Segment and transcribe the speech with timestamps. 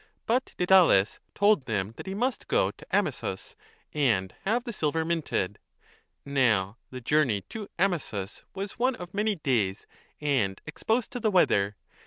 [0.25, 3.55] But Didales told them that he must go to Amisus
[3.93, 5.59] and have the silver minted.
[6.25, 9.85] Now the journey to Amisus was one of many days
[10.19, 11.75] and exposed to the weather.